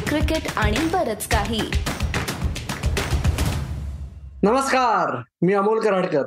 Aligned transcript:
Cricket 0.00 0.52
आणि 0.56 0.76
बरच 0.92 1.28
काही. 1.28 1.60
नमस्कार 4.42 5.22
मी 5.42 5.52
अमोल 5.52 5.80
कराडकर. 5.80 6.24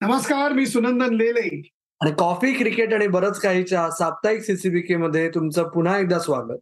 नमस्कार 0.00 0.52
मी 0.52 0.66
सुनंदन 0.66 1.14
लेले. 1.14 1.70
आणि 2.00 2.12
कॉफी 2.18 2.52
क्रिकेट 2.52 2.94
आणि 2.94 3.06
बरंच 3.06 3.40
काहीच्या 3.40 3.90
साप्ताहिक 3.90 4.42
सीसीबीके 4.42 4.96
मध्ये 4.96 5.28
तुमचं 5.28 5.68
पुन्हा 5.68 5.98
एकदा 5.98 6.18
स्वागत. 6.18 6.58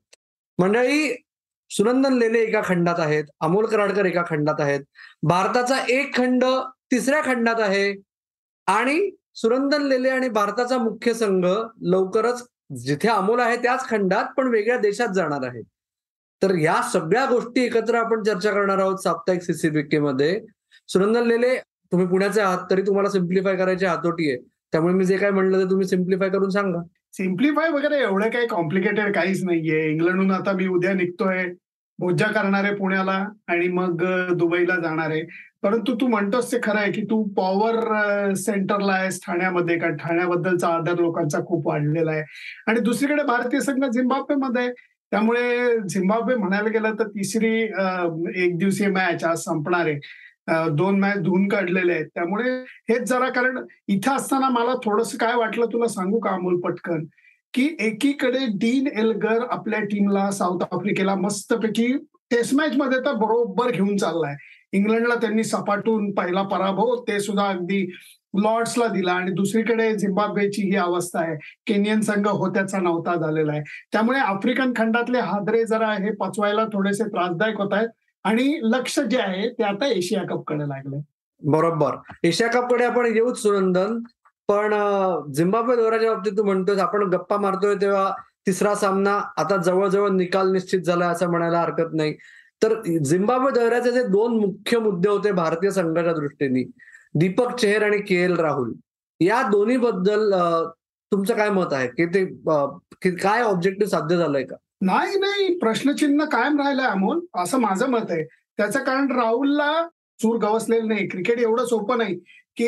मंडळी 0.59 1.25
सुनंदन 1.71 2.13
लेले 2.13 2.39
एका 2.39 2.61
खंडात 2.65 2.95
आहेत 2.99 3.25
अमोल 3.41 3.67
कराडकर 3.67 4.05
एका 4.05 4.23
खंडात 4.23 4.61
आहेत 4.61 4.81
भारताचा 5.23 5.77
एक 5.89 6.17
खंड 6.17 6.45
तिसऱ्या 6.91 7.23
खंडात 7.25 7.61
आहे 7.61 7.95
आणि 8.67 9.11
सुनंदन 9.35 9.83
लेले 9.83 10.09
आणि 10.09 10.29
भारताचा 10.29 10.79
मुख्य 10.79 11.15
संघ 11.15 11.47
लवकरच 11.83 12.47
जिथे 12.77 13.09
अमोल 13.09 13.41
आहे 13.41 13.57
त्याच 13.57 13.89
खंडात 13.89 14.25
पण 14.37 14.49
वेगळ्या 14.49 14.79
देशात 14.79 15.09
जाणार 15.09 15.47
आहे. 15.47 15.63
तर 16.43 16.55
या 16.59 16.81
सगळ्या 16.93 17.25
गोष्टी 17.27 17.65
एकत्र 17.65 17.95
आपण 17.95 18.23
चर्चा 18.23 18.51
करणार 18.53 18.79
आहोत 18.79 18.99
साप्ताहिक 19.03 19.43
सीसीबीके 19.43 19.99
मध्ये 19.99 20.39
सुनंदन 20.89 21.27
लेले 21.27 21.55
तुम्ही 21.93 22.07
पुण्याचे 22.07 22.41
आहात 22.41 22.59
तरी 22.71 22.83
तुम्हाला 22.83 23.11
सिम्प्लिफाय 23.11 23.57
करायची 23.57 23.87
हातोटी 23.87 24.29
आहे. 24.31 24.39
त्यामुळे 24.73 24.95
मी 24.95 25.05
जे 25.05 25.17
काय 25.17 25.31
म्हणलं 25.31 25.59
ते 25.59 25.71
तुम्ही 25.71 25.87
सिम्प्लिफाय 25.89 26.29
करून 26.31 26.51
सांगा. 26.51 26.83
सिम्प्लिफाय 27.13 27.69
वगैरे 27.71 27.99
एवढं 28.03 28.31
काही 28.31 28.47
कॉम्प्लिकेटेड 28.47 29.15
काहीच 29.15 29.43
नाहीये. 29.45 29.89
इंग्लंडहून 29.91 30.31
आता 30.31 30.53
मी 30.53 30.67
उद्या 30.67 30.93
निघतोय. 30.95 31.45
मोजा 31.99 32.27
करणार 32.27 32.65
आहे 32.65 32.75
पुण्याला 32.75 33.13
आणि 33.49 33.69
मग 33.69 34.03
दुबईला 34.37 34.77
जाणार. 34.83 35.11
आहे 35.11 35.23
परंतु 35.63 35.95
तू 36.01 36.07
म्हणतोस 36.09 36.51
ते 36.53 36.59
खरं 36.63 36.79
आहे 36.79 36.93
की 36.93 37.03
तू 37.11 37.23
पॉवर 37.37 38.33
सेंटरला 38.37 38.93
आहेस 38.93 39.21
ठाण्यामध्ये. 39.27 39.79
कारण 39.79 39.97
ठाण्याबद्दलचा 39.97 40.69
आदर 40.69 41.01
लोकांचा 41.01 41.39
खूप 41.47 41.67
वाढलेला 41.69 42.11
आहे. 42.11 42.23
आणि 42.67 42.81
दुसरीकडे 42.81 43.23
भारतीय 43.25 43.61
संघ 43.61 43.85
झिम्बाब्वेमध्ये 43.85 44.63
आहे. 44.63 44.73
त्यामुळे 45.13 45.79
झिम्बाब्वे 45.89 46.35
म्हणायला 46.37 46.69
गेलं 46.69 46.95
तर 46.99 47.09
तिसरी 47.09 47.55
एक 48.45 48.57
दिवसीय 48.59 48.89
मॅच 48.91 49.25
आज 49.25 49.39
संपणार 49.39 49.87
आहे. 49.87 49.99
दोन 50.77 50.99
मॅच 51.01 51.19
धुवून 51.23 51.49
काढलेले 51.49 51.93
आहेत. 51.93 52.07
त्यामुळे 52.15 52.53
हेच 52.91 53.03
जरा 53.09 53.29
कारण 53.31 53.59
इथं 53.89 54.17
असताना 54.17 54.49
मला 54.51 54.75
थोडंसं 54.85 55.19
काय 55.19 55.35
वाटलं 55.37 55.67
तुला 55.73 55.89
सांगू 55.89 56.19
का 56.21 56.31
अमोल 56.31 56.61
पटकन? 56.61 57.05
की 57.55 57.69
एकीकडे 57.81 58.47
डीन 58.61 58.87
एल्गर 58.99 59.45
आपल्या 59.51 59.81
टीमला 59.85 60.31
साऊथ 60.31 60.63
आफ्रिकेला 60.73 61.15
मस्तपैकी 61.15 61.93
टेस्ट 62.31 62.55
मॅच 62.55 62.77
मध्ये 62.77 62.99
तर 63.07 63.15
बरोबर 63.21 63.71
घेऊन 63.71 63.97
चाललाय. 63.97 64.35
इंग्लंडला 64.73 65.15
त्यांनी 65.15 65.45
सपाटून 65.45 66.11
पहिला 66.15 66.43
पराभव 66.43 66.95
ते 67.09 67.19
सुद्धा 67.21 67.49
अगदी 67.49 67.85
लॉर्ड्सला 68.41 68.87
दिला 68.87 69.13
आणि 69.13 69.31
दुसरीकडे 69.31 69.97
झिम्बाब्वेची 69.97 70.63
ही 70.63 70.77
अवस्था 70.77 71.21
आहे. 71.21 71.37
केनियन 71.67 72.01
संघ 72.01 72.29
होत्याचा 72.29 72.79
नव्हता 72.79 73.15
झालेला 73.15 73.53
आहे. 73.53 73.63
त्यामुळे 73.93 74.19
आफ्रिकन 74.19 74.73
खंडातले 74.77 75.19
हादरे 75.19 75.65
जरा 75.65 75.93
हे 75.93 76.13
पचवायला 76.13 76.65
थोडेसे 76.65 77.05
त्रासदायक 77.05 77.61
होत 77.61 77.73
आहेत. 77.73 77.89
आणि 78.25 78.59
लक्ष 78.63 79.01
जे 79.01 79.19
आहे 79.19 79.49
ते 79.49 79.63
आता 79.63 79.87
एशिया 79.87 80.23
कपकडे 80.23 80.69
लागले. 80.69 81.01
बरोबर. 81.43 81.97
एशिया 82.25 82.49
कपकडे 82.49 82.85
आपण 82.85 83.07
येऊच 83.07 83.43
सुनंदन. 83.43 83.99
पण 84.49 84.75
झिम्बाब्वे 85.33 85.77
दौऱ्याच्या 85.77 86.13
बाबतीत 86.13 86.33
तू 86.39 86.43
म्हणतोय 86.43 86.77
आपण 86.77 87.03
गप्पा 87.03 87.37
मारतोय 87.37 87.75
तेव्हा 87.75 88.11
तिसरा 88.47 88.75
सामना 88.75 89.21
आता 89.37 89.57
जवळजवळ 89.57 90.09
निकाल 90.11 90.53
निश्चित 90.53 90.81
झाला 90.81 91.07
असं 91.07 91.31
म्हणायला 91.31 91.61
हरकत 91.61 91.95
नाही. 91.95 92.15
तर 92.63 92.75
झिम्बाब्वे 93.05 93.51
दौऱ्याचे 93.51 93.93
जे 93.93 94.03
दोन 94.03 94.37
मुख्य 94.41 94.79
मुद्दे 94.79 95.09
होते 95.09 95.33
भारतीय 95.33 95.71
संघाच्या 95.71 96.13
दृष्टीने 96.13 96.63
दीपक 97.15 97.55
चेहर 97.57 97.83
आणि 97.83 97.99
के 97.99 98.15
एल 98.15 98.37
राहुल. 98.37 98.73
या 99.21 99.43
दोन्ही 99.43 99.77
बद्दल 99.77 100.35
तुमचं 101.13 101.35
काय 101.35 101.51
मत 101.51 101.73
आहे? 101.73 101.89
की 101.89 102.07
ते 102.07 102.25
काय 103.11 103.43
ऑब्जेक्टिव्ह 103.43 103.91
साध्य 103.91 104.17
झालंय 104.17 104.43
का? 104.43 104.57
नाही 104.81 105.19
नाही. 105.19 105.59
प्रश्नचिन्ह 105.59 106.25
कायम 106.25 106.61
राहिलंय 106.61 106.87
अमोल. 106.87 107.21
असं 107.35 107.59
माझं 107.59 107.89
मत 107.89 108.11
आहे. 108.11 108.25
त्याचं 108.57 108.85
कारण 108.85 109.13
राहुलला 109.13 109.89
चूर 110.19 110.37
गवसलेलं 110.37 110.89
नाही. 110.89 111.09
क्रिकेट 111.09 111.39
एवढं 111.39 111.65
सोपं 111.65 111.99
नाही. 111.99 112.21
की 112.57 112.67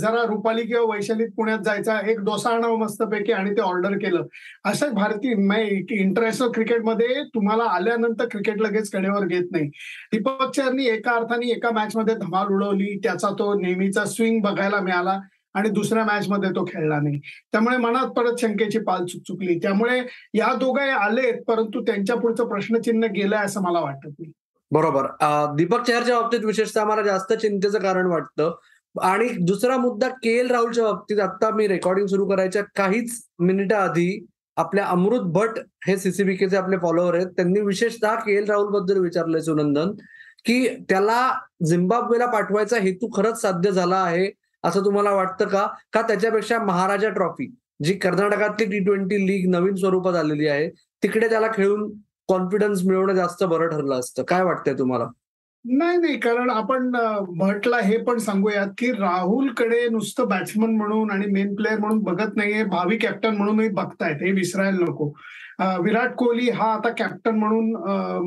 जरा 0.00 0.22
रुपाली 0.28 0.62
किंवा 0.66 0.82
वैशालीत 0.92 1.28
पुण्यात 1.36 1.58
जायचा 1.64 1.98
एक 2.10 2.20
डोसा 2.24 2.50
आणावं 2.50 2.78
मस्तपैकी 2.78 3.32
आणि 3.32 3.50
ते 3.50 3.60
ऑर्डर 3.62 3.96
केलं. 3.98 4.22
असं 4.64 4.94
भारतीय 4.94 5.32
इंटरनॅशनल 5.98 6.50
क्रिकेटमध्ये 6.54 7.22
तुम्हाला 7.34 7.64
आल्यानंतर 7.74 8.26
क्रिकेट 8.30 8.60
लगेच 8.62 8.90
कडेवर 8.92 9.26
घेत 9.26 9.44
नाही. 9.52 9.68
दीपक 10.12 10.50
चरनी 10.56 10.86
एका 10.86 11.12
अर्थाने 11.12 11.50
एका 11.50 11.70
मॅच 11.74 11.96
मध्ये 11.96 12.14
धमाल 12.14 12.54
उडवली. 12.54 12.96
त्याचा 13.04 13.28
तो 13.38 13.52
नेहमीचा 13.60 14.04
स्विंग 14.04 14.40
बघायला 14.42 14.80
मिळाला 14.80 15.18
आणि 15.54 15.68
दुसऱ्या 15.68 16.04
मॅच 16.04 16.28
मध्ये 16.28 16.50
तो 16.50 16.64
खेळला 16.64 16.98
नाही. 17.00 17.20
त्यामुळे 17.52 17.76
मनात 17.76 18.10
परत 18.16 18.40
शंकेची 18.40 18.78
पाल 18.78 19.04
चुक 19.04 19.22
चुकली. 19.28 19.58
त्यामुळे 19.58 20.00
या 20.34 20.52
दोघे 20.54 20.88
आलेत 20.90 21.42
परंतु 21.48 21.82
त्यांच्या 21.82 22.16
पुढचं 22.16 22.48
प्रश्नचिन्ह 22.48 23.06
गेलंय 23.06 23.44
असं 23.44 23.62
मला 23.62 23.80
वाटत 23.80 24.06
नाही. 24.06 24.30
बरोबर. 24.70 25.06
दीपक 25.56 25.86
चहरच्या 25.86 26.20
बाबतीत 26.20 26.44
विशेषतः 26.44 26.84
मला 26.84 27.02
जास्त 27.02 27.32
चिंतेचं 27.32 27.78
कारण 27.78 28.06
वाटतं. 28.06 28.54
आणि 28.98 29.28
दुसरा 29.40 29.76
मुद्दा 29.76 30.08
के 30.08 30.30
एल 30.38 30.50
राहुलच्या 30.50 30.84
बाबतीत 30.84 31.20
आता 31.20 31.50
मी 31.50 31.66
रेकॉर्डिंग 31.68 32.06
सुरू 32.06 32.26
करायच्या 32.28 32.62
काहीच 32.76 33.24
मिनिटं 33.38 33.76
आधी 33.76 34.26
आपल्या 34.56 34.86
अमृत 34.86 35.20
भट 35.20 35.58
हे 35.86 35.96
सीसीबीकेचे 35.96 36.56
आपले 36.56 36.76
फॉलोअर 36.76 37.14
आहेत. 37.14 37.26
त्यांनी 37.26 37.60
विशेषतः 37.60 38.14
के 38.14 38.36
एल 38.36 38.48
राहुलबद्दल 38.48 38.98
विचारलंय 38.98 39.40
सुनंदन 39.40 39.90
की 40.44 40.66
त्याला 40.88 41.32
झिम्बाब्वेला 41.66 42.26
पाठवायचा 42.26 42.76
हेतू 42.76 43.08
खरंच 43.16 43.40
साध्य 43.40 43.70
झाला 43.70 43.96
आहे 43.96 44.30
असं 44.64 44.84
तुम्हाला 44.84 45.10
वाटतं 45.10 45.48
का? 45.48 45.66
का 45.92 46.02
त्याच्यापेक्षा 46.02 46.58
महाराजा 46.58 47.08
ट्रॉफी 47.08 47.54
जी 47.84 47.94
कर्नाटकातली 47.94 48.66
टी 48.66 48.84
ट्वेंटी 48.84 49.26
लीग 49.26 49.48
नवीन 49.50 49.74
स्वरूपात 49.74 50.14
आलेली 50.14 50.46
आहे 50.46 50.68
तिकडे 51.02 51.28
त्याला 51.28 51.46
खेळून 51.46 51.90
कॉन्फिडन्स 52.28 52.82
मिळवणं 52.84 53.14
जास्त 53.14 53.44
बरं 53.44 53.68
ठरलं 53.68 53.94
असतं. 53.94 54.22
काय 54.22 54.42
वाटतंय 54.42 54.74
तुम्हाला? 54.74 55.04
नाही 55.64 55.96
नाही 55.98 56.18
कारण 56.20 56.50
आपण 56.50 56.86
म्हटला 57.36 57.78
हे 57.84 57.96
पण 58.04 58.18
सांगूयात 58.18 58.68
की 58.78 58.90
राहुलकडे 58.92 59.88
नुसतं 59.88 60.28
बॅट्समन 60.28 60.76
म्हणून 60.76 61.10
आणि 61.10 61.26
मेन 61.32 61.54
प्लेअर 61.54 61.78
म्हणून 61.80 61.98
बघत 62.04 62.36
नाहीये 62.36 62.62
भावी 62.64 62.96
कॅप्टन 62.98 63.36
म्हणूनही 63.36 63.68
बघतायत 63.68 64.22
हे 64.22 64.30
विसरायला 64.32 64.84
नको. 64.84 65.08
विराट 65.84 66.14
कोहली 66.18 66.48
हा 66.50 66.72
आता 66.74 66.90
कॅप्टन 66.98 67.38
म्हणून 67.38 67.70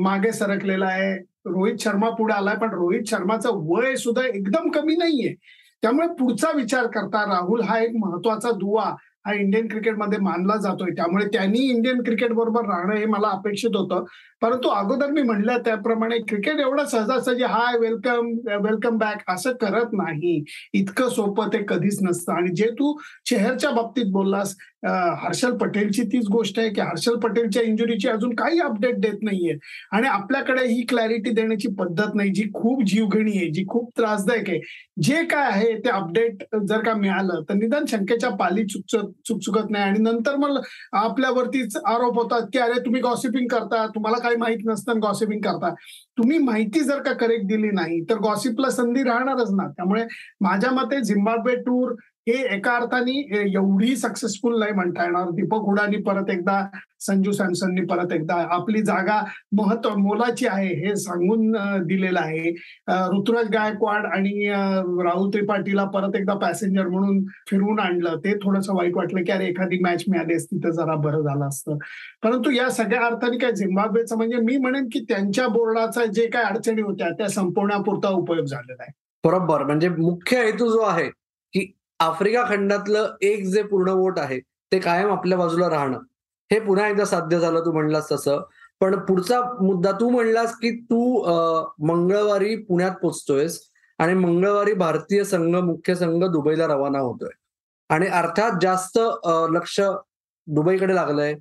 मागे 0.02 0.32
सरकलेला 0.32 0.86
आहे. 0.86 1.14
रोहित 1.46 1.78
शर्मा 1.80 2.08
पुढे 2.18 2.34
आलाय 2.34 2.56
पण 2.56 2.70
रोहित 2.74 3.02
शर्माचं 3.08 3.58
वय 3.70 3.94
सुद्धा 3.96 4.22
एकदम 4.26 4.70
कमी 4.74 4.96
नाहीये. 4.96 5.34
त्यामुळे 5.82 6.06
पुढचा 6.18 6.50
विचार 6.56 6.86
करता 6.94 7.24
राहुल 7.32 7.60
हा 7.62 7.78
एक 7.78 7.96
महत्त्वाचा 8.04 8.50
दुवा. 8.58 8.94
हा 9.26 9.32
इंडियन 9.34 9.66
क्रिकेटमध्ये 9.68 10.18
मानला 10.22 10.56
जातोय. 10.62 10.90
त्यामुळे 10.96 11.26
त्यांनी 11.32 11.58
इंडियन 11.68 12.02
क्रिकेट 12.04 12.32
बरोबर 12.34 12.66
राहणं 12.68 12.96
हे 12.96 13.04
मला 13.06 13.28
अपेक्षित 13.32 13.76
होतं. 13.76 14.04
परंतु 14.42 14.68
अगोदर 14.68 15.10
मी 15.10 15.22
म्हणलं 15.22 15.58
त्याप्रमाणे 15.64 16.18
क्रिकेट 16.28 16.60
एवढं 16.60 16.84
सहजासहजी 16.86 17.44
हाय 17.44 17.78
वेलकम 17.80 18.26
वेलकम 18.64 18.96
बॅक 18.98 19.22
असं 19.32 19.52
करत 19.60 19.92
नाही. 19.92 20.42
इतकं 20.74 21.08
सोपं 21.10 21.48
ते 21.52 21.58
कधीच 21.68 21.98
नसतं. 22.02 22.32
आणि 22.32 22.54
जे 22.56 22.68
तू 22.78 22.94
शहरच्या 23.30 23.70
बाबतीत 23.70 24.10
बोललास 24.12 24.54
हर्षल 24.86 25.56
पटेलची 25.58 26.02
तीच 26.12 26.26
गोष्ट 26.32 26.58
आहे 26.58 26.68
की 26.74 26.80
हर्षल 26.80 27.14
पटेलच्या 27.20 27.62
इंजुरीची 27.62 28.08
अजून 28.08 28.34
काही 28.36 28.58
अपडेट 28.60 28.98
देत 29.00 29.22
नाहीये. 29.22 29.54
आणि 29.92 30.08
आपल्याकडे 30.08 30.66
ही 30.66 30.82
क्लॅरिटी 30.88 31.30
देण्याची 31.34 31.68
पद्धत 31.78 32.14
नाही 32.14 32.30
जी 32.34 32.44
खूप 32.54 32.82
जीवघणी 32.86 33.36
आहे 33.36 33.48
जी 33.52 33.64
खूप 33.68 33.90
त्रासदायक 33.98 34.50
आहे. 34.50 34.60
जे 35.02 35.24
काय 35.30 35.50
आहे 35.50 35.72
ते 35.84 35.90
अपडेट 35.90 36.44
जर 36.68 36.82
का 36.84 36.94
मिळालं 36.94 37.42
तर 37.48 37.54
निदान 37.54 37.84
शंकेच्या 37.90 38.30
पाली 38.36 38.64
चुकचत 38.66 39.12
चुकचुकत 39.26 39.70
नाही. 39.70 39.84
आणि 39.84 39.98
नंतर 39.98 40.36
मग 40.36 40.60
आपल्यावरतीच 40.92 41.76
आरोप 41.76 42.18
होतात 42.18 42.46
की 42.52 42.58
अरे 42.58 42.80
तुम्ही 42.80 43.00
गॉसिपिंग 43.00 43.46
करता. 43.48 43.86
तुम्हाला 43.86 44.18
काही 44.18 44.36
माहीत 44.36 44.58
नसतं 44.64 45.00
गॉसिपिंग 45.02 45.40
करता. 45.40 45.74
तुम्ही 46.18 46.38
माहिती 46.38 46.80
जर 46.80 47.02
का 47.02 47.12
करेक्ट 47.12 47.46
दिली 47.46 47.70
नाही 47.70 48.00
तर 48.10 48.18
गॉसिपला 48.18 48.70
संधी 48.70 49.02
राहणारच 49.02 49.50
ना. 49.50 49.68
त्यामुळे 49.68 50.04
माझ्या 50.40 50.70
मते 50.70 51.00
झिम्बाब्वे 51.00 51.56
टूर 51.56 51.94
हे 52.26 52.34
एका 52.54 52.74
अर्थाने 52.76 53.12
एवढी 53.40 53.94
सक्सेसफुल 53.96 54.58
नाही 54.58 54.72
म्हणता 54.72 55.04
येणार. 55.04 55.30
दीपक 55.30 55.64
हुडानी 55.66 55.96
परत 56.02 56.30
एकदा 56.30 56.60
संजू 57.06 57.32
सॅमसननी 57.32 57.84
परत 57.86 58.12
एकदा 58.12 58.34
आपली 58.54 58.80
जागा 58.82 59.18
महत्त्व 59.56 59.94
मोलाची 59.96 60.46
आहे 60.46 60.68
हे 60.76 60.94
सांगून 60.96 61.50
दिलेलं 61.86 62.20
आहे. 62.20 62.50
ऋतुराज 63.16 63.48
गायकवाड 63.52 64.06
आणि 64.06 64.48
राहुल 64.48 65.28
त्रिपाठीला 65.34 65.84
परत 65.94 66.16
एकदा 66.16 66.34
पॅसेंजर 66.44 66.88
म्हणून 66.88 67.22
फिरवून 67.50 67.80
आणलं. 67.80 68.16
ते 68.24 68.34
थोडंसं 68.44 68.74
वाईट 68.76 68.96
वाटलं 68.96 69.24
की 69.24 69.32
अरे 69.32 69.46
एखादी 69.48 69.78
मॅच 69.82 70.04
मिळाली 70.08 70.34
असती 70.34 70.58
तर 70.64 70.70
जरा 70.80 70.94
बरं 70.96 71.22
झालं 71.22 71.46
असतं. 71.48 71.78
परंतु 72.22 72.50
या 72.50 72.68
सगळ्या 72.70 73.04
अर्थाने 73.06 73.38
काय 73.38 73.52
झिम्बाब्वेचं 73.52 74.16
म्हणजे 74.16 74.36
मी 74.44 74.56
म्हणेन 74.56 74.88
की 74.92 75.04
त्यांच्या 75.08 75.48
बोर्डाचा 75.48 76.04
जे 76.06 76.26
काय 76.26 76.44
अडचणी 76.44 76.82
होत्या 76.82 77.10
त्या 77.18 77.28
संपवण्यापुरता 77.28 78.08
उपयोग 78.08 78.44
झालेला 78.44 78.82
आहे. 78.82 78.92
बरोबर. 79.24 79.64
म्हणजे 79.64 79.88
मुख्य 79.88 80.44
हेतू 80.44 80.70
जो 80.72 80.80
आहे 80.82 81.08
की 81.08 81.72
आफ्रिका 82.00 82.42
खंडातलं 82.48 83.14
एक 83.22 83.44
जे 83.46 83.62
पूर्ण 83.62 83.90
वोट 83.90 84.18
आहे 84.18 84.38
ते 84.72 84.78
कायम 84.78 85.10
आपल्या 85.12 85.38
बाजूला 85.38 85.68
राहणं. 85.70 85.98
हे 86.52 86.58
पुन्हा 86.60 86.88
एकदा 86.88 87.04
साध्य 87.04 87.38
झालं 87.40 87.64
तू 87.64 87.72
म्हणलास 87.72 88.10
तसं. 88.12 88.42
पण 88.80 88.98
पुढचा 89.06 89.40
मुद्दा 89.62 89.92
तू 89.92 90.08
म्हणलास 90.10 90.54
की 90.58 90.70
तू 90.80 91.22
मंगळवारी 91.86 92.56
पुण्यात 92.68 92.96
पोचतोयस 93.02 93.60
आणि 93.98 94.14
मंगळवारी 94.14 94.72
भारतीय 94.74 95.24
संघ 95.24 95.54
मुख्य 95.56 95.94
संघ 95.94 96.24
दुबईला 96.24 96.66
रवाना 96.66 96.98
होतोय. 96.98 97.30
आणि 97.88 98.06
अर्थात 98.06 98.58
जास्त 98.62 98.98
लक्ष 99.52 99.80
दुबईकडे 100.46 100.94
लागलंय. 100.94 101.34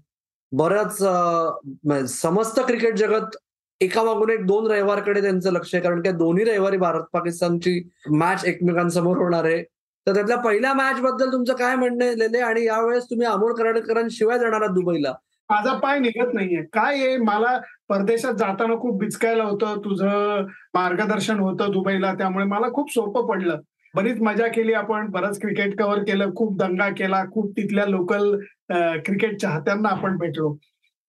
बरंच 0.51 0.97
समस्त 2.11 2.59
क्रिकेट 2.59 2.97
जगत 2.97 3.37
एका 3.81 4.03
मागून 4.03 4.29
एक 4.29 4.45
दोन 4.47 4.71
रविवारकडे 4.71 5.21
त्यांचं 5.21 5.51
लक्ष 5.51 5.73
आहे. 5.75 5.83
कारण 5.83 6.01
की 6.01 6.11
दोन्ही 6.11 6.43
रविवारी 6.45 6.77
भारत 6.77 7.03
पाकिस्तानची 7.13 7.81
मॅच 8.09 8.45
एकमेकांसमोर 8.45 9.17
होणार 9.17 9.45
आहे. 9.45 9.63
तर 10.07 10.13
त्यातल्या 10.13 10.37
पहिल्या 10.37 10.73
मॅच 10.73 10.99
बद्दल 11.01 11.31
तुमचं 11.31 11.53
काय 11.55 11.75
म्हणणं 11.75 12.13
लेले? 12.17 12.39
आणि 12.39 12.65
यावेळेस 12.65 13.03
तुम्ही 13.09 13.27
अमोल 13.27 13.53
कराडकरांशिवाय 13.53 14.39
जाणार 14.39 14.67
दुबईला. 14.67 15.13
माझा 15.49 15.73
पाय 15.79 15.99
निघत 15.99 16.33
नाहीये. 16.33 16.61
काय 16.73 16.99
आहे? 16.99 17.17
मला 17.17 17.57
परदेशात 17.89 18.33
जाताना 18.33 18.75
खूप 18.79 18.97
बिचकायला 18.99 19.43
होतं. 19.43 19.79
तुझं 19.85 20.45
मार्गदर्शन 20.73 21.39
होतं 21.39 21.71
दुबईला. 21.71 22.13
त्यामुळे 22.13 22.45
मला 22.45 22.71
खूप 22.73 22.91
सोपं 22.93 23.27
पडलं. 23.27 23.59
बरीच 23.95 24.21
मजा 24.21 24.47
केली 24.47 24.73
आपण. 24.73 25.09
बरंच 25.11 25.39
क्रिकेट 25.41 25.77
कव्हर 25.79 25.99
केलं. 26.03 26.33
खूप 26.35 26.57
दंगा 26.57 26.89
केला. 26.89 27.23
खूप 27.31 27.51
तिथल्या 27.57 27.85
लोकल 27.85 28.35
क्रिकेट 29.05 29.39
चाहत्यांना 29.41 29.89
आपण 29.89 30.17
भेटलो. 30.17 30.55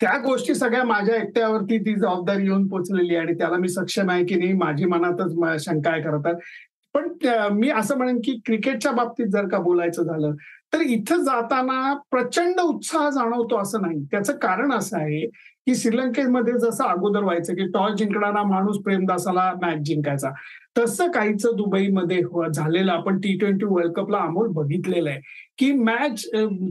त्या 0.00 0.16
गोष्टी 0.18 0.54
सगळ्या 0.54 0.84
माझ्या 0.84 1.16
एकट्यावरती 1.16 1.78
ती 1.78 1.94
जबाबदारी 1.94 2.44
येऊन 2.44 2.66
पोचलेली 2.68 3.16
आणि 3.16 3.34
त्याला 3.34 3.56
मी 3.56 3.68
सक्षम 3.68 4.10
आहे 4.10 4.24
की 4.24 4.34
नाही 4.34 4.52
माझी 4.52 4.84
मनातच 4.84 5.62
शंका 5.64 5.90
आहे 5.90 6.02
खरं 6.02 6.20
तर. 6.20 6.34
पण 6.94 7.08
मी 7.52 7.70
असं 7.70 7.96
म्हणेन 7.98 8.18
की 8.24 8.32
क्रिकेटच्या 8.46 8.92
बाबतीत 8.92 9.26
जर 9.26 9.48
का 9.48 9.58
बोलायचं 9.58 10.02
झालं 10.02 10.34
तर 10.72 10.80
इथं 10.80 11.22
जाताना 11.24 11.92
प्रचंड 12.10 12.60
उत्साह 12.60 13.08
जाणवतो 13.10 13.56
असं 13.56 13.82
नाही. 13.82 14.04
त्याचं 14.10 14.36
कारण 14.38 14.72
असं 14.72 14.98
आहे 14.98 15.26
की 15.66 15.74
श्रीलंकेमध्ये 15.74 16.52
जसं 16.60 16.84
अगोदर 16.84 17.22
व्हायचं 17.24 17.54
की 17.54 17.66
टॉस 17.74 17.92
जिंकणारा 17.98 18.42
माणूस 18.42 18.78
प्रेमदासाला 18.84 19.52
मॅच 19.62 19.78
जिंकायचा. 19.86 20.30
तसं 20.78 21.10
काहीच 21.10 21.46
दुबईमध्ये 21.56 22.20
हो, 22.22 22.44
झालेलं 22.48 22.92
आपण 22.92 23.18
टी 23.20 23.36
ट्वेंटी 23.38 23.64
वर्ल्ड 23.64 23.92
कपला 23.92 24.18
अमोल 24.18 24.48
बघितलेलं 24.52 25.10
आहे 25.10 25.20
की 25.58 25.70
मॅच 25.82 26.24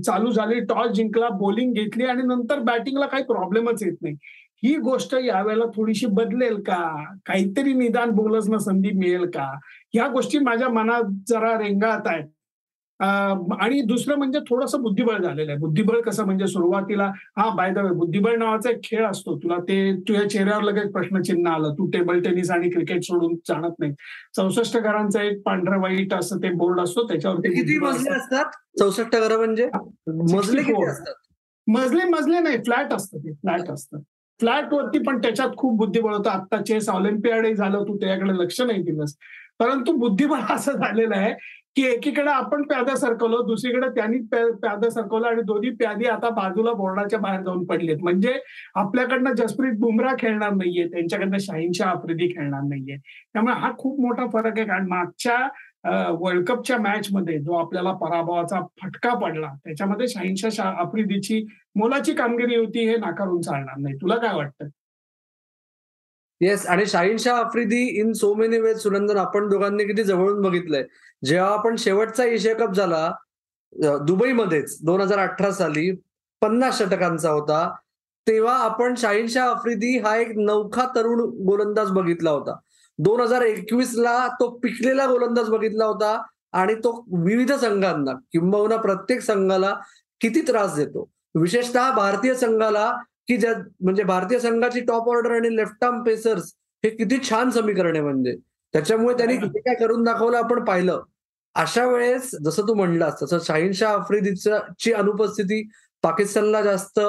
चालू 0.05 0.31
झाली 0.31 0.59
टॉस 0.69 0.91
जिंकला 0.95 1.29
बॉलिंग 1.39 1.73
घेतली 1.73 2.05
आणि 2.05 2.23
नंतर 2.25 2.59
बॅटिंगला 2.63 3.05
काही 3.05 3.23
प्रॉब्लेमच 3.23 3.83
येत 3.83 3.95
नाही. 4.01 4.15
ही 4.63 4.75
गोष्ट 4.75 5.15
यावेळेला 5.24 5.65
थोडीशी 5.75 6.06
बदलेल 6.06 6.62
का? 6.62 6.77
काहीतरी 7.25 7.74
निदान 7.74 8.10
बोलसनं 8.10 8.57
संधी 8.57 8.92
मिळेल 8.92 9.30
का? 9.30 9.51
ह्या 9.94 10.07
गोष्टी 10.07 10.39
माझ्या 10.39 10.69
मनात 10.69 11.12
जरा 11.30 11.57
रेंगाळत 11.60 12.07
आहेत. 12.07 12.27
आणि 13.00 13.81
दुसरं 13.81 14.18
म्हणजे 14.18 14.39
थोडंसं 14.39 14.81
बुद्धिबळ 14.81 15.18
झालेलं 15.24 15.51
आहे. 15.51 15.60
बुद्धिबळ 15.60 16.00
कसं 16.01 16.25
म्हणजे 16.25 16.48
सुरुवातीला 16.48 17.06
हा 17.38 17.50
बाय 17.56 17.71
द 17.74 17.77
वे 17.77 17.89
बुद्धिबळ 17.98 18.36
नावाचा 18.38 18.69
एक 18.69 18.80
खेळ 18.83 19.06
असतो. 19.06 19.38
तुला 19.38 19.57
ते 19.57 19.77
तुझ्या 20.07 20.30
चेहऱ्यावर 20.30 20.63
लगेच 20.63 20.92
प्रश्नचिन्ह 20.92 21.51
आलं. 21.51 21.74
तू 21.74 21.89
टेबल 21.92 22.21
टेनिस 22.21 22.51
आणि 22.51 22.69
क्रिकेट 22.69 23.04
सोडून 23.04 23.36
जाणत 23.48 23.80
नाही. 23.80 23.92
चौसष्ट 24.36 24.77
घरांचा 24.77 25.24
एक 25.24 25.42
पांढरं 25.45 25.81
वाईट 25.81 26.13
असं 26.13 26.38
ते 26.38 26.51
बोर्ड 26.54 26.80
असतो. 26.80 27.04
ते 27.04 27.07
त्याच्यावरती 27.07 27.77
मजले 27.80 27.89
असतं. 27.89 28.18
असतात? 28.18 28.51
चौसष्ट 28.80 29.16
घरं 29.16 29.38
म्हणजे? 29.38 29.69
मजले 30.07 30.62
किती 30.62 30.74
64. 30.74 30.89
असतात? 30.92 31.13
मजले 31.68 32.04
मजले 32.04 32.39
नाही. 32.39 32.57
फ्लॅट 32.57 32.94
असतं 32.94 33.18
ते. 33.18 33.33
फ्लॅट 33.33 33.69
असतं. 33.69 34.00
फ्लॅट 34.44 34.74
वरती 34.74 35.00
पण 35.04 35.18
त्याच्यात 35.18 35.50
खूप 35.57 35.78
बुद्धिबळ 35.78 36.13
होतं. 36.13 36.30
आता 36.30 36.62
चेस 36.63 36.90
ऑलिम्पियाडही 36.90 37.54
झालं 37.56 37.84
तू 37.84 37.98
त्याच्याकडे 37.98 38.34
लक्ष 38.38 38.62
नाही 38.62 38.81
दिलंस 38.84 39.16
परंतु 39.60 39.92
बुद्धिबळ 39.92 40.40
असं 40.50 40.72
झालेलं 40.72 41.16
आहे 41.16 41.34
की 41.75 41.84
एकीकडे 41.86 42.30
आपण 42.30 42.62
प्यादा 42.63 42.95
सरकवलो 42.95 43.42
दुसरीकडे 43.44 43.88
त्यांनी 43.90 44.18
प्यादा 44.31 44.90
सरकवलं 44.90 45.28
आणि 45.28 45.42
दोन्ही 45.42 45.69
प्यादी 45.75 46.06
आता 46.06 46.30
बाजूला 46.30 46.72
बोर्डाच्या 46.74 47.19
बाहेर 47.19 47.42
जाऊन 47.42 47.63
पडलेत. 47.66 47.98
म्हणजे 48.01 48.34
आपल्याकडनं 48.75 49.34
जसप्रीत 49.34 49.80
बुमराह 49.80 50.16
खेळणार 50.19 50.51
नाहीये 50.51 50.88
त्यांच्याकडनं 50.88 51.38
शाहीनशाह 51.38 51.90
आफ्रिदी 51.90 52.28
खेळणार 52.28 52.62
नाहीये. 52.62 52.98
त्यामुळे 53.34 53.56
हा 53.56 53.72
खूप 53.78 54.00
मोठा 54.01 54.25
फरक 54.34 54.57
आहे. 54.57 54.68
कारण 54.68 54.88
मागच्या 54.88 55.38
वर्ल्ड 55.85 56.47
कपच्या 56.47 56.77
मॅच 56.77 57.07
मध्ये 57.12 57.38
जो 57.39 57.53
आपल्याला 57.56 57.91
पराभवाचा 57.91 58.59
फटका 58.81 59.13
पडला 59.13 59.47
त्याच्यामध्ये 59.63 60.07
शाहीनशाह 60.07 60.51
शा- 60.51 60.74
आफ्रिदीची 60.81 61.44
मोलाची 61.75 62.13
कामगिरी 62.13 62.56
होती 62.56 62.85
हे 62.89 62.95
नाकारून 62.97 63.41
चालणार 63.41 63.77
नाही. 63.77 63.95
तुला 63.95 64.15
काय 64.18 64.35
वाटतं? 64.35 64.68
येस 66.41 66.65
आणि 66.68 66.85
Shaheen Shah 66.85 67.39
Afridi 67.39 67.81
in 68.00 68.12
so 68.13 68.33
many 68.35 68.57
ways 68.59 68.77
Sunandan 68.77 69.18
आपण 69.18 69.47
दोघांनी 69.50 69.83
किती 69.85 70.03
जवळून 70.03 70.41
बघितलंय. 70.41 70.83
जेव्हा 71.25 71.51
आपण 71.53 71.75
शेवटचा 71.80 72.24
एशिया 72.25 72.56
कप 72.56 72.74
झाला 72.74 73.09
दुबईमध्येच 74.07 74.77
दोन 74.85 75.01
हजार 75.01 75.19
अठरा 75.19 75.51
साली 75.51 75.91
पन्नास 76.41 76.77
षटकांचा 76.80 77.30
होता 77.30 77.69
तेव्हा 78.27 78.56
आपण 78.63 78.95
शाहीनशाह 78.97 79.50
आफ्रिदी 79.50 79.97
हा 80.00 80.15
एक 80.18 80.31
नौखा 80.38 80.85
तरुण 80.95 81.19
गोलंदाज 81.45 81.91
बघितला 81.91 82.31
होता. 82.31 82.56
दोन 83.00 83.22
हजार 83.22 83.42
एकवीस 83.42 83.94
ला 83.98 84.28
तो 84.40 84.50
पिकलेला 84.60 85.06
गोलंदाज 85.07 85.50
बघितला 85.50 85.86
होता 85.86 86.18
आणि 86.54 86.75
तो 86.75 86.92
विविध 87.25 87.51
संघांना 87.51 88.12
किंबहुना 88.34 88.78
प्रत्येक 88.78 89.22
संघाला 89.22 89.74
किती 90.22 90.42
त्रास 90.48 90.75
देतो. 90.75 91.10
विशेषतः 91.36 91.90
भारतीय 91.95 92.34
संघाला 92.36 92.92
की 93.28 93.38
ज्या 93.38 93.54
म्हणजे 93.81 94.04
भारतीय 94.04 94.40
संघाची 94.40 94.80
टॉप 94.80 95.10
ऑर्डर 95.10 95.31
आणि 95.31 95.56
लेफ्ट 95.56 95.84
आर्म 95.84 96.01
पेसर्स 96.04 96.54
हे 96.84 96.90
किती 96.90 97.18
छान 97.30 97.50
समीकरण 97.51 97.95
आहे 97.95 98.04
म्हणजे 98.04 98.36
त्याच्यामुळे 98.74 99.16
त्यांनी 99.18 99.36
किती 99.38 99.60
काय 99.60 99.75
करून 99.75 100.04
दाखवलं 100.04 100.38
आपण 100.38 100.63
पाहिलं. 100.66 101.01
अशा 101.56 101.86
वेळेस 101.86 102.30
जसं 102.44 102.68
तू 102.68 102.74
म्हणलास 102.74 103.22
तसं 103.22 103.40
शाहीनशाह 103.44 103.94
आफ्रिदीचं 103.94 104.60
ची 104.80 104.94
अनुपस्थिती 104.94 105.62
पाकिस्तानला 106.04 106.62
जास्त 106.62 107.00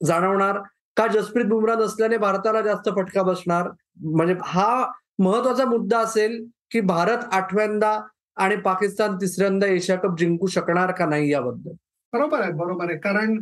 जाणवणार 0.00 0.58
का 0.96 1.06
जसप्रीत 1.06 1.44
बुमराह 1.46 1.76
नसल्याने 1.78 2.16
भारताला 2.16 2.60
जास्त 2.62 2.88
फटका 2.96 3.22
बसणार? 3.22 3.68
म्हणजे 4.00 4.34
हा 4.44 4.84
महत्त्वाचा 5.18 5.64
मुद्दा 5.64 5.98
असेल 5.98 6.44
की 6.70 6.80
भारत 6.80 7.24
आठव्यांदा 7.32 7.98
आणि 8.36 8.56
पाकिस्तान 8.56 9.16
तिसऱ्यांदा 9.16 9.66
एशिया 9.66 9.96
कप 9.98 10.18
जिंकू 10.18 10.46
शकणार 10.46 10.90
का 10.92 11.06
नाही 11.06 11.30
याबद्दल? 11.32 11.72
बरोबर 12.12 12.40
आहे 12.40 12.52
बरोबर 12.52 12.90
आहे. 12.90 12.98
कारण 12.98 13.38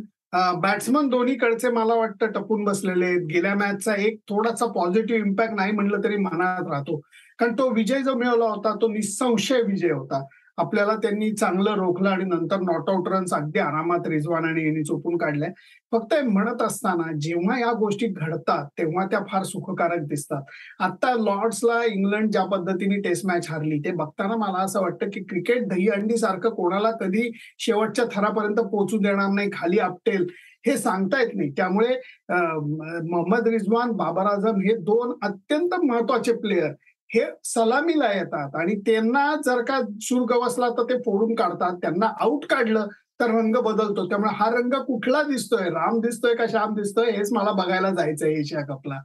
बॅट्समन 0.61 1.07
दोन्हीकडचे 1.07 1.69
मला 1.69 1.95
वाटतं 1.95 2.31
टपून 2.31 2.63
बसलेले 2.63 3.05
आहेत. 3.05 3.25
गेल्या 3.25 3.53
मॅचचा 3.55 3.95
एक 3.95 4.17
थोडासा 4.29 4.65
पॉझिटिव्ह 4.65 5.27
इम्पॅक्ट 5.27 5.53
नाही 5.53 5.71
म्हणलं 5.71 6.03
तरी 6.03 6.17
मनात 6.17 6.71
राहतो. 6.71 6.99
कारण 7.39 7.53
तो 7.53 7.69
विजय 7.73 8.01
जो 8.01 8.13
मिळवला 8.15 8.45
होता 8.45 8.75
तो 8.75 8.87
निसंशय 8.87 9.61
विजय 9.61 9.91
होता. 9.91 10.23
आपल्याला 10.57 10.95
त्यांनी 11.01 11.31
चांगलं 11.35 11.73
रोखलं 11.75 12.09
आणि 12.09 12.23
नंतर 12.25 12.59
नॉट 12.61 12.89
आउट 12.89 13.07
रन्स 13.09 13.33
अगदी 13.33 13.59
आरामात 13.59 14.07
रिजवान 14.07 14.45
आणि 14.45 14.65
यांनी 14.65 14.83
चोपून 14.83 15.17
काढल्या. 15.17 15.49
फक्त 15.91 16.13
म्हणत 16.25 16.61
असताना 16.61 17.11
जेव्हा 17.21 17.59
या 17.59 17.71
गोष्टी 17.79 18.07
घडतात 18.07 18.67
तेव्हा 18.77 19.05
त्या 19.11 19.19
फार 19.31 19.43
सुखकारक 19.43 20.03
दिसतात. 20.07 20.41
आता 20.79 21.13
लॉर्ड्सला 21.23 21.83
इंग्लंड 21.85 22.31
ज्या 22.31 22.43
पद्धतीने 22.51 22.99
टेस्ट 23.01 23.25
मॅच 23.27 23.49
हारली 23.49 23.79
ते 23.85 23.91
बघताना 23.97 24.35
मला 24.37 24.63
असं 24.63 24.81
वाटतं 24.81 25.09
की 25.13 25.23
क्रिकेट 25.29 25.67
दहीहंडी 25.67 26.17
सारखं 26.17 26.53
कोणाला 26.55 26.91
कधी 27.01 27.29
शेवटच्या 27.59 28.05
थरापर्यंत 28.15 28.59
पोहोचू 28.61 28.97
देणार 29.03 29.29
नाही 29.33 29.49
खाली 29.53 29.79
आपटेल 29.79 30.27
हे 30.65 30.77
सांगता 30.77 31.19
येत 31.21 31.29
नाही. 31.35 31.49
त्यामुळे 31.57 31.95
मोहम्मद 32.29 33.47
रिजवान 33.47 33.91
बाबर 33.97 34.25
आझम 34.27 34.59
हे 34.61 34.75
दोन 34.83 35.13
अत्यंत 35.27 35.73
महत्त्वाचे 35.83 36.33
प्लेयर 36.41 36.71
हे 37.15 37.25
सलामीला 37.43 38.11
येतात. 38.13 38.55
आणि 38.55 38.75
त्यांना 38.75 39.35
जर 39.45 39.61
का 39.61 39.79
सूर 40.01 40.25
गवसला 40.29 40.69
तर 40.69 40.83
ते 40.83 40.97
फोडून 40.97 41.35
काढतात. 41.35 41.77
त्यांना 41.81 42.05
आउट 42.21 42.45
काढलं 42.45 42.87
तर 43.19 43.25
रंग 43.25 43.55
बदलतो. 43.55 44.07
त्यामुळे 44.09 44.31
हा 44.35 44.49
रंग 44.49 44.73
कुठला 44.83 45.21
दिसतोय? 45.23 45.69
राम 45.69 45.99
दिसतोय 45.99 46.35
का 46.35 46.45
श्याम 46.49 46.73
दिसतोय? 46.73 47.11
हेच 47.11 47.29
मला 47.33 47.51
बघायला 47.51 47.89
जायचंय 47.89 48.33
एशिया 48.33 48.61
कपला. 48.65 48.99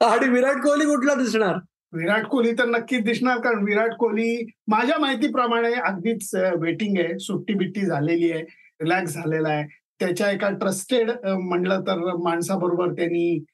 आणि 0.00 0.28
विराट 0.28 0.62
कोहली 0.62 0.84
कुठला 0.84 1.14
दिसणार? 1.14 1.56
विराट 1.92 2.26
कोहली 2.26 2.52
तर 2.52 2.64
नक्कीच 2.64 3.04
दिसणार 3.04 3.40
कारण 3.40 3.64
विराट 3.64 3.94
कोहली 3.94 4.46
माझ्या 4.68 4.98
माहितीप्रमाणे 4.98 5.72
अगदीच 5.74 6.34
वेटिंग 6.34 6.98
आहे. 6.98 7.18
सुट्टी 7.18 7.54
बिट्टी 7.54 7.80
झालेली 7.80 8.30
आहे. 8.32 8.42
रिलॅक्स 8.82 9.14
झालेला 9.14 9.48
आहे. 9.48 9.64
त्याच्या 10.00 10.30
एका 10.30 10.50
ट्रस्टेड 10.50 11.10
म्हणलं 11.24 11.80
तर 11.80 11.98
माणसाबरोबर 12.22 12.92
त्यांनी 12.92 13.44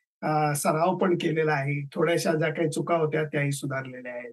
सराव 0.57 0.97
पण 0.99 1.15
केलेला 1.15 1.53
आहे. 1.53 1.81
थोड्याशा 1.95 2.33
ज्या 2.35 2.49
काही 2.55 2.69
चुका 2.71 2.97
होत्या 2.97 3.25
त्याही 3.25 3.53
सुधारलेल्या 3.53 4.13
आहेत. 4.13 4.33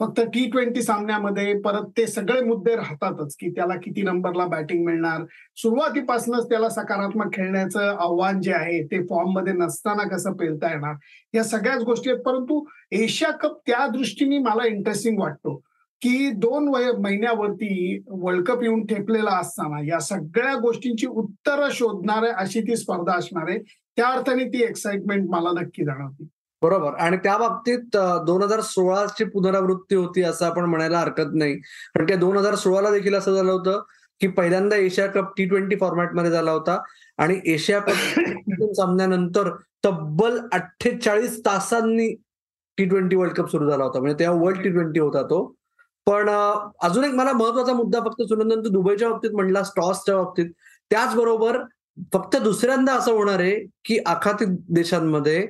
फक्त 0.00 0.20
टी 0.34 0.44
ट्वेंटी 0.50 0.82
सामन्यामध्ये 0.82 1.52
परत 1.60 1.88
ते 1.96 2.06
सगळे 2.06 2.40
मुद्दे 2.44 2.74
राहतातच 2.76 3.34
की 3.40 3.50
त्याला 3.50 3.74
किती 3.76 4.02
नंबरला 4.02 4.46
बॅटिंग 4.46 4.84
मिळणार. 4.84 5.24
सुरुवातीपासूनच 5.56 6.48
त्याला 6.48 6.68
सकारात्मक 6.68 7.32
खेळण्याचं 7.34 7.96
आव्हान 8.00 8.40
जे 8.40 8.52
आहे 8.52 8.82
ते 8.82 9.02
फॉर्ममध्ये 9.06 9.52
नसताना 9.52 10.08
कसं 10.08 10.32
पेलता 10.32 10.70
येणार? 10.70 10.94
या 11.34 11.44
सगळ्याच 11.44 11.82
गोष्टी 11.82 12.10
आहेत. 12.10 12.20
परंतु 12.22 12.64
एशिया 12.92 13.30
कप 13.32 13.58
त्या 13.66 13.86
दृष्टीने 13.86 14.38
मला 14.38 14.66
इंटरेस्टिंग 14.66 15.20
वाटतो 15.20 15.56
की 16.02 16.30
दोन 16.36 16.68
वय 16.68 16.90
महिन्यावरती 17.00 17.98
वर्ल्ड 18.08 18.44
कप 18.46 18.62
येऊन 18.62 18.84
ठेपलेला 18.86 19.30
असताना 19.30 19.80
या 19.86 19.98
सगळ्या 20.00 20.54
गोष्टींची 20.54 21.06
उत्तरं 21.06 21.68
शोधणार 21.72 22.24
अशी 22.36 22.60
ती 22.60 22.76
स्पर्धा 22.76 23.14
असणार 23.16 23.48
आहे. 23.48 23.58
त्या 23.96 24.08
अर्थाने 24.08 24.44
ती 24.44 24.62
एक्साइटमेंट 24.62 25.30
मला 25.30 25.50
नक्की 25.60 25.84
जाणवते. 25.84 26.24
बरोबर. 26.62 26.94
आणि 26.94 27.16
त्या 27.16 27.36
बाबतीत 27.36 27.96
दोन 28.26 28.42
हजार 28.42 28.60
सोळाची 28.60 29.24
पुनरावृत्ती 29.24 29.94
होती 29.94 30.22
असं 30.22 30.46
आपण 30.46 30.64
म्हणायला 30.64 30.98
हरकत 30.98 31.34
नाही. 31.34 31.54
कारण 31.58 32.06
की 32.06 32.14
दोन 32.14 32.36
हजार 32.36 32.54
सोळाला 32.54 32.90
देखील 32.90 33.14
असं 33.14 33.34
झालं 33.34 33.52
होतं 33.52 33.82
की 34.20 34.26
पहिल्यांदा 34.26 34.76
एशिया 34.76 35.06
कप 35.06 35.24
टी 35.36 35.44
ट्वेंटी 35.44 35.76
फॉर्मॅटमध्ये 35.76 36.30
झाला 36.30 36.50
होता. 36.50 36.82
आणि 37.18 37.40
एशिया 37.46 37.80
कप 37.80 37.92
सामन्यानंतर 38.76 39.50
तब्बल 39.84 40.38
अठ्ठेचाळीस 40.52 41.40
तासांनी 41.40 42.14
टी 42.76 42.84
ट्वेंटी 42.84 43.16
वर्ल्ड 43.16 43.34
कप 43.34 43.50
सुरू 43.50 43.70
झाला 43.70 43.84
होता. 43.84 44.00
म्हणजे 44.00 44.18
तेव्हा 44.18 44.42
वर्ल्ड 44.44 44.62
टी 44.62 44.70
ट्वेंटी 44.70 45.00
होता 45.00 45.22
तो. 45.22 45.54
पण 46.06 46.28
अजून 46.82 47.04
एक 47.04 47.14
मला 47.14 47.32
महत्त्वाचा 47.32 47.72
मुद्दा 47.72 48.00
फक्त 48.00 48.22
सुनंदन 48.22 48.60
तू 48.60 48.68
दुबईच्या 48.68 49.08
बाबतीत 49.10 49.30
म्हणला 49.30 49.62
टॉसच्या 49.76 50.16
बाबतीत. 50.16 50.50
त्याचबरोबर 50.90 51.58
फक्त 52.12 52.36
दुसऱ्यांदा 52.36 52.92
असं 52.92 53.12
होणार 53.12 53.40
आहे 53.40 53.66
की 53.84 53.98
आखाती 54.06 54.44
देशांमध्ये 54.48 55.46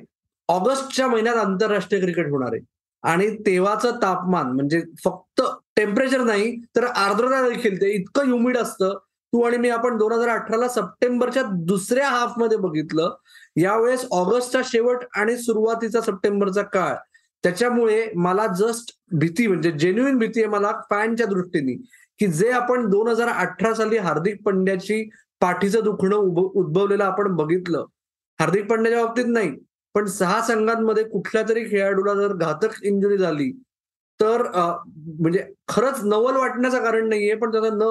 ऑगस्टच्या 0.49 1.07
महिन्यात 1.07 1.35
आंतरराष्ट्रीय 1.35 2.01
क्रिकेट 2.01 2.29
होणार 2.29 2.53
आहे. 2.53 2.61
आणि 3.03 3.29
तेव्हाचं 3.45 3.91
तापमान 3.91 4.51
म्हणजे 4.51 4.81
फक्त 5.03 5.41
टेम्परेचर 5.75 6.21
नाही 6.21 6.55
तर 6.75 6.83
आर्द्रता 6.85 7.49
देखील 7.49 7.81
ते 7.81 7.91
इतकं 7.91 8.25
ह्युमिड 8.25 8.57
असतं. 8.57 8.97
तू 9.33 9.41
आणि 9.41 9.57
मी 9.57 9.69
आपण 9.69 9.97
दोन 9.97 10.11
हजार 10.11 10.29
अठराला 10.29 10.67
सप्टेंबरच्या 10.67 11.43
दुसऱ्या 11.43 12.09
हाफमध्ये 12.09 12.57
बघितलं. 12.57 13.15
यावेळेस 13.55 14.05
ऑगस्टचा 14.11 14.61
शेवट 14.65 15.03
आणि 15.15 15.37
सुरुवातीचा 15.37 16.01
सप्टेंबरचा 16.01 16.61
काळ. 16.61 16.95
त्याच्यामुळे 17.43 18.07
मला 18.15 18.47
जस्ट 18.47 18.91
भीती 19.11 19.47
म्हणजे 19.47 19.71
जेन्युइन 19.71 20.17
भीती 20.17 20.41
आहे 20.41 20.49
मला 20.49 20.71
फॅनच्या 20.89 21.25
दृष्टीने 21.25 21.73
की 22.19 22.27
जे 22.27 22.51
आपण 22.51 22.89
दोन 22.89 23.07
हजार 23.07 23.27
अठरा 23.27 23.73
साली 23.73 23.97
हार्दिक 23.97 24.41
पंड्याची 24.43 25.09
पाठीचं 25.41 25.83
दुखणं 25.83 26.15
उद्भवलेलं 26.15 27.03
आपण 27.03 27.35
बघितलं. 27.35 27.85
हार्दिक 28.39 28.67
पांड्याच्या 28.69 29.05
बाबतीत 29.05 29.25
नाही 29.27 29.51
पण 29.95 30.05
सहा 30.07 30.39
संघांमध्ये 30.47 31.03
कुठल्या 31.03 31.43
तरी 31.49 31.63
खेळाडूला 31.71 32.13
जर 32.15 32.33
घातक 32.35 32.83
इंजुरी 32.85 33.17
झाली 33.17 33.51
तर 34.19 34.41
म्हणजे 35.19 35.43
खरंच 35.67 35.99
नवल 36.03 36.35
वाटण्याचं 36.37 36.83
कारण 36.83 37.07
नाहीये 37.09 37.35
पण 37.35 37.51
त्याला 37.51 37.69
न 37.75 37.81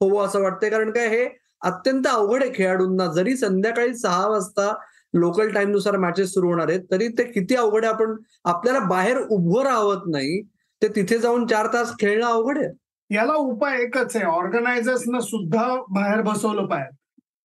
होवं 0.00 0.24
असं 0.26 0.42
वाटतंय. 0.42 0.70
कारण 0.70 0.90
काय 0.92 1.08
हे 1.08 1.24
अत्यंत 1.62 2.06
अवघड 2.08 2.42
आहे 2.42 2.52
खेळाडूंना. 2.54 3.06
जरी 3.14 3.36
संध्याकाळी 3.36 3.94
सहा 3.96 4.26
वाजता 4.28 4.72
लोकल 5.14 5.50
टाइमनुसार 5.52 5.96
मॅचेस 5.98 6.32
सुरू 6.34 6.48
होणार 6.48 6.68
आहेत 6.68 6.80
तरी 6.90 7.08
ते 7.18 7.24
किती 7.32 7.54
अवघड 7.56 7.84
आहे 7.84 7.92
आपण 7.94 8.14
आपल्याला 8.44 8.78
बाहेर 8.88 9.18
उभं 9.30 9.62
राहत 9.64 10.06
नाही 10.12 10.40
ते 10.82 10.88
तिथे 10.96 11.18
जाऊन 11.18 11.46
चार 11.46 11.66
तास 11.72 11.92
खेळणं 12.00 12.26
अवघड 12.26 12.58
आहे. 12.58 12.68
याला 13.12 13.34
उपाय 13.34 13.82
एकच 13.82 14.16
आहे. 14.16 14.24
ऑर्गनायझर्सनं 14.24 15.18
सुद्धा 15.18 15.74
बाहेर 15.90 16.20
बसवलं 16.20 16.66
पाहिजे. 16.66 16.96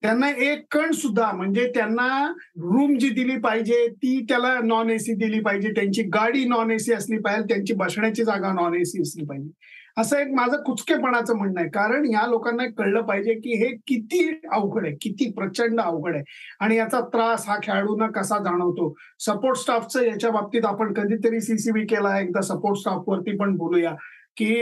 त्यांना 0.02 0.28
एक 0.28 0.64
कण 0.70 0.90
सुद्धा 0.90 1.30
म्हणजे 1.32 1.72
त्यांना 1.74 2.32
रूम 2.56 2.98
जी 2.98 3.08
दिली 3.10 3.36
पाहिजे 3.38 3.86
ती 3.88 4.24
त्याला 4.28 4.58
नॉन 4.64 4.90
एसी 4.90 5.14
दिली 5.14 5.40
पाहिजे. 5.40 5.68
त्यांची 5.68 6.02
गाडी 6.02 6.44
नॉन 6.44 6.70
एसी 6.70 6.92
असली 6.92 7.18
पाहिजे 7.18 7.54
त्यांची 7.54 7.74
बसण्याची 7.74 8.24
जागा 8.24 8.52
नॉन 8.52 8.74
एसी 8.74 9.02
असली 9.02 9.24
पाहिजे. 9.24 9.50
असं 9.96 10.18
एक 10.18 10.28
माझं 10.34 10.56
कुचकेपणाचं 10.56 11.36
म्हणणं 11.36 11.60
आहे. 11.60 11.70
कारण 11.70 12.04
या 12.06 12.26
लोकांना 12.26 12.64
कळलं 12.78 13.00
पाहिजे 13.00 13.34
की 13.34 13.56
हे 13.56 13.76
किती 13.86 14.40
अवघड 14.52 14.86
आहे 14.86 14.96
किती 15.00 15.30
प्रचंड 15.32 15.80
अवघड 15.80 16.14
आहे. 16.14 16.24
आणि 16.60 16.76
याचा 16.76 17.00
त्रास 17.00 17.48
हा 17.48 17.56
खेळाडूंना 17.62 18.06
कसा 18.06 18.38
जाणवतो? 18.38 18.94
सपोर्ट 19.18 19.56
स्टाफचं 19.56 20.02
याच्या 20.02 20.30
बाबतीत 20.30 20.64
आपण 20.64 20.92
कधीतरी 20.92 21.40
सीसीबी 21.40 21.82
केला 21.82 22.20
एकदा 22.20 22.40
सपोर्ट 22.40 22.78
स्टाफवरती 22.78 23.36
पण 23.36 23.56
बोलूया. 23.56 23.94
की 24.36 24.54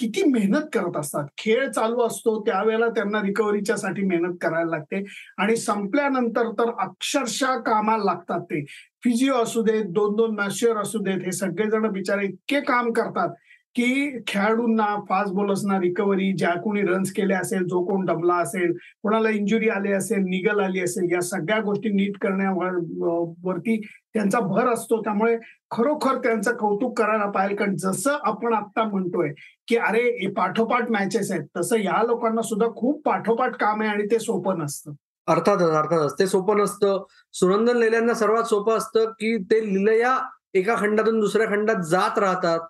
किती 0.00 0.22
मेहनत 0.30 0.68
करत 0.74 0.96
असतात. 0.96 1.26
खेळ 1.38 1.68
चालू 1.70 2.00
असतो 2.02 2.40
त्यावेळेला 2.40 2.88
त्यांना 2.88 3.22
रिकव्हरीच्या 3.22 3.76
साठी 3.76 4.02
मेहनत 4.02 4.36
करायला 4.40 4.70
लागते. 4.70 5.02
आणि 5.38 5.56
संपल्यानंतर 5.56 6.50
तर 6.52 6.70
अक्षरशः 6.80 7.58
कामाला 7.58 8.04
लागतात 8.04 8.40
ते. 8.40 8.64
फिजिओ 9.04 9.34
असू 9.34 9.62
देत 9.62 9.84
दोन 9.88 10.16
दोन 10.16 10.34
नर्शियर 10.34 10.76
असू 10.76 10.98
देत 10.98 11.24
हे 11.24 11.32
सगळेजण 11.32 11.88
बिचारे 11.92 12.26
इतके 12.26 12.60
काम 12.60 12.92
करतात. 12.92 13.28
की 13.76 14.18
खेळाडूंना 14.26 14.86
फास्ट 15.08 15.32
बॉलर्सना 15.34 15.80
रिकव्हरी 15.80 16.32
ज्या 16.32 16.50
कोणी 16.60 16.82
रन्स 16.82 17.12
केले 17.12 17.34
असेल 17.34 17.64
जो 17.64 17.84
कोण 17.84 18.04
डबला 18.04 18.34
असेल 18.34 18.72
कोणाला 19.02 19.30
इंजुरी 19.30 19.68
आली 19.68 19.92
असेल 19.92 20.18
निगल 20.18 20.60
आली 20.60 20.80
असेल 20.80 21.12
या 21.12 21.20
सगळ्या 21.20 21.60
गोष्टी 21.60 21.88
नीट 21.88 22.16
करण्यावरती 22.22 23.80
त्यांचा 24.14 24.40
भर 24.40 24.68
असतो. 24.68 25.02
त्यामुळे 25.02 25.36
खरोखर 25.70 26.18
त्यांचं 26.18 26.56
कौतुक 26.56 26.98
करायला 26.98 27.26
पाहिजे. 27.30 27.56
कारण 27.56 27.76
जसं 27.76 28.16
आपण 28.22 28.54
आता 28.54 28.84
म्हणतोय 28.84 29.32
की 29.68 29.76
अरे 29.76 30.28
पाठोपाठ 30.28 30.90
मॅचेस 30.90 31.30
आहेत. 31.30 31.44
तसं 31.56 31.76
या 31.76 32.02
लोकांना 32.06 32.42
सुद्धा 32.42 32.66
खूप 32.76 33.02
पाठोपाठ 33.04 33.56
काम 33.56 33.82
आहे 33.82 33.90
आणि 33.90 34.04
ते 34.04 34.18
सोपं 34.18 34.58
नसतं. 34.58 34.92
अर्थातच 35.26 35.70
अर्थातच. 35.70 36.18
ते 36.18 36.26
सोपं 36.26 36.58
नसतं. 36.58 37.02
सुरंदन 37.32 37.76
लेल्यांना 37.76 38.14
सर्वात 38.14 38.44
सोपं 38.44 38.76
असतं 38.76 39.04
की 39.04 39.36
ते 39.38 39.64
लिलया 39.66 40.16
एका 40.54 40.74
खंडातून 40.78 41.20
दुसऱ्या 41.20 41.46
खंडात 41.46 41.82
जात 41.90 42.18
राहतात. 42.18 42.60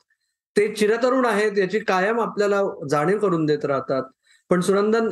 ते 0.57 0.67
चिरतरुण 0.75 1.27
आहेत 1.27 1.59
याची 1.59 1.79
कायम 1.79 2.21
आपल्याला 2.21 2.61
जाणीव 2.91 3.19
करून 3.19 3.45
देत 3.47 3.65
राहतात. 3.65 4.03
पण 4.51 4.61
सुनंदन 4.61 5.11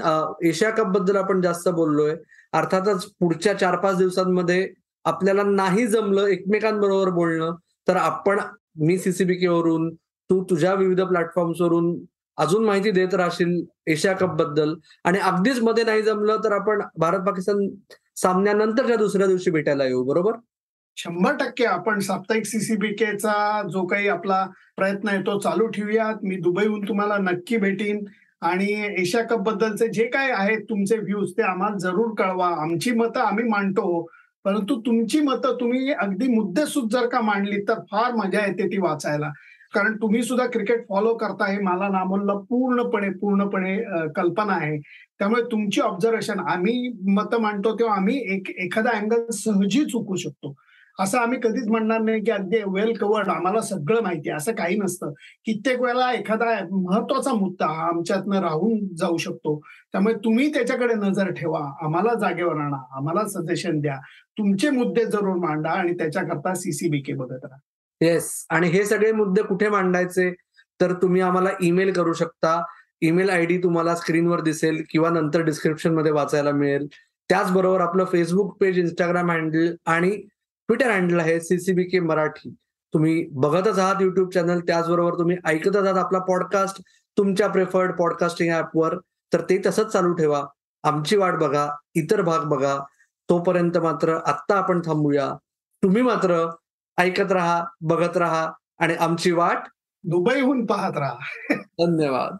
एशिया 0.48 0.70
कपबद्दल 0.70 1.16
आपण 1.16 1.40
जास्त 1.40 1.68
बोललोय. 1.68 2.14
अर्थातच 2.52 3.04
पुढच्या 3.20 3.58
चार 3.58 3.76
पाच 3.76 3.96
दिवसांमध्ये 3.98 4.66
आपल्याला 5.04 5.42
नाही 5.42 5.86
जमलं 5.86 6.26
एकमेकांबरोबर 6.28 7.10
बोलणं 7.10 7.54
तर 7.86 7.96
आपण 7.96 8.38
मी 8.80 8.98
सीसीबीके 8.98 9.48
वरून 9.48 9.88
तू 10.30 10.42
तुझ्या 10.50 10.74
विविध 10.74 11.00
प्लॅटफॉर्म्सवरून 11.00 11.94
अजून 12.38 12.64
माहिती 12.64 12.90
देत 12.90 13.14
राहशील 13.14 13.60
एशिया 13.86 14.12
कपबद्दल. 14.16 14.74
आणि 15.04 15.18
अगदीच 15.20 15.60
मध्ये 15.62 15.84
नाही 15.84 16.02
जमलं 16.02 16.40
तर 16.44 16.52
आपण 16.52 16.82
भारत 16.98 17.26
पाकिस्तान 17.26 17.68
सामन्यानंतरच्या 18.16 18.96
दुसऱ्या 18.96 19.26
दिवशी 19.26 19.50
भेटायला 19.50 19.84
येऊ 19.84 20.04
बरोबर? 20.04 20.32
शंभर 20.96 21.34
टक्के 21.36 21.64
आपण 21.64 21.98
साप्ताहिक 22.00 22.44
सीसीबीकेचा 22.46 23.62
जो 23.72 23.84
काही 23.86 24.08
आपला 24.08 24.44
प्रयत्न 24.76 25.08
आहे 25.08 25.20
तो 25.26 25.38
चालू 25.38 25.66
ठेवूयात. 25.66 26.14
मी 26.22 26.36
दुबईहून 26.40 26.88
तुम्हाला 26.88 27.16
नक्की 27.20 27.56
भेटीन. 27.56 28.04
आणि 28.42 28.66
एशिया 29.00 29.22
कप 29.24 29.40
बद्दलचे 29.40 29.88
जे 29.88 30.04
काय 30.14 30.30
आहेत 30.30 30.60
तुमचे 30.70 30.96
व्ह्यूज 30.98 31.30
ते 31.36 31.42
आम्हाला 31.42 31.76
जरूर 31.80 32.14
कळवा. 32.18 32.48
आमची 32.62 32.90
मतं 32.92 33.20
आम्ही 33.20 33.44
मांडतो. 33.48 34.06
परंतु 34.44 34.80
तुमची 34.86 35.20
मतं 35.20 35.56
तुम्ही 35.60 35.92
अगदी 35.92 36.26
मुद्देसूद 36.34 36.88
जर 36.92 37.06
का 37.08 37.20
मांडली 37.20 37.60
तर 37.68 37.78
फार 37.90 38.12
मजा 38.14 38.44
येते 38.46 38.66
ती 38.72 38.78
वाचायला. 38.80 39.30
कारण 39.74 39.96
तुम्ही 40.02 40.22
सुद्धा 40.22 40.46
क्रिकेट 40.46 40.84
फॉलो 40.88 41.14
करता 41.18 41.50
हे 41.50 41.58
मला 41.62 41.88
नामोलला 41.88 42.34
पूर्णपणे 42.50 43.08
पूर्णपणे 43.20 43.76
कल्पना 44.16 44.52
आहे. 44.54 44.78
त्यामुळे 45.18 45.42
तुमची 45.52 45.80
ऑब्झर्वेशन 45.80 46.40
आम्ही 46.48 46.88
मतं 47.16 47.40
मांडतो 47.42 47.74
तेव्हा 47.78 47.96
आम्ही 47.96 48.18
एक 48.34 48.50
एखादा 48.58 48.90
अँगल 48.98 49.30
सहजी 49.34 49.84
चुकू 49.84 50.16
शकतो. 50.16 50.54
असं 50.98 51.18
आम्ही 51.18 51.38
कधीच 51.42 51.68
म्हणणार 51.68 52.00
नाही 52.00 52.24
की 52.24 52.30
अगदी 52.30 52.56
वेल 52.66 52.96
कवर्ड 52.96 53.28
आम्हाला 53.28 53.60
सगळं 53.60 54.02
माहिती 54.02 54.30
आहे. 54.30 54.36
असं 54.36 54.52
काही 54.52 54.76
नसतं. 54.76 55.12
कित्येक 55.44 55.80
वेळेला 55.80 56.12
एखादा 56.12 56.44
महत्त्वाचा 56.70 57.34
मुद्दा 57.34 57.66
हा 57.66 57.88
आमच्यातनं 57.88 58.40
राहून 58.40 58.94
जाऊ 58.94 59.16
शकतो. 59.16 59.60
त्यामुळे 59.92 60.14
तुम्ही 60.14 60.54
त्याच्याकडे 60.54 60.94
नजर 60.94 61.30
ठेवा. 61.30 61.72
आम्हाला 61.82 62.14
जागेवर 62.14 62.56
आणा. 62.56 62.76
आम्हाला 62.96 63.28
सजेशन 63.28 63.80
द्या. 63.80 63.98
तुमचे 64.38 64.70
मुद्दे 64.70 65.04
जरूर 65.04 65.36
मांडा 65.36 65.70
आणि 65.70 65.92
त्याच्याकरता 65.92 66.54
सीसीबीके 66.54 67.12
बघत 67.12 67.44
राहा. 67.44 67.58
येस 68.00 68.46
आणि 68.50 68.68
हे 68.68 68.84
सगळे 68.84 69.12
मुद्दे 69.12 69.42
कुठे 69.42 69.68
मांडायचे? 69.68 70.34
तर 70.80 70.92
तुम्ही 70.92 71.20
आम्हाला 71.20 71.50
ईमेल 71.62 71.92
करू 71.92 72.12
शकता. 72.12 72.64
ईमेल 73.02 73.30
आय 73.30 73.46
डी 73.46 73.58
तुम्हाला 73.58 73.94
स्क्रीनवर 73.94 74.40
दिसेल 74.40 74.82
किंवा 74.90 75.10
नंतर 75.10 75.40
डिस्क्रिप्शनमध्ये 75.40 76.12
वाचायला 76.12 76.50
मिळेल. 76.50 76.86
त्याचबरोबर 77.28 77.80
आपलं 77.80 78.04
फेसबुक 78.04 78.56
पेज 78.60 78.78
इंस्टाग्राम 78.78 79.30
हँडल 79.30 79.74
आणि 79.86 80.22
ट्विटर 80.68 80.90
हँडल 80.90 81.20
आहे 81.20 81.40
सीसीबी 81.40 81.84
के 81.84 82.00
मराठी. 82.00 82.54
तुम्ही 82.94 83.28
बघतच 83.32 83.78
आहात 83.78 83.94
युट्यूब 84.00 84.30
चॅनल 84.30 84.60
त्याचबरोबर 84.60 85.18
तुम्ही 85.18 85.36
ऐकतच 85.44 85.76
आहात 85.76 85.98
आपला 85.98 86.18
पॉडकास्ट 86.18 86.82
तुमच्या 87.18 87.48
प्रेफर्ड 87.48 87.96
पॉडकास्टिंग 87.98 88.54
ऍपवर 88.54 88.98
तर 89.32 89.40
ते 89.40 89.62
तसंच 89.66 89.86
चालू 89.86 90.12
ठेवा. 90.12 90.44
आमची 90.82 91.16
वाट 91.16 91.34
बघा 91.34 91.68
इतर 91.94 92.22
भाग 92.22 92.40
बघा. 92.40 92.78
तोपर्यंत 93.28 93.78
मात्र 93.78 94.18
आत्ता 94.26 94.56
आपण 94.56 94.80
थांबूया. 94.80 95.34
तुम्ही 95.82 96.02
मात्र 96.02 96.50
ऐकत 96.98 97.32
राहा 97.32 97.64
बघत 97.80 98.16
राहा 98.16 98.52
आणि 98.78 98.94
आमची 98.94 99.30
वाट 99.30 99.58
दुबईहून 100.04 100.66
पाहत 100.66 100.96
राहा. 100.96 101.54
धन्यवाद. 101.54 102.36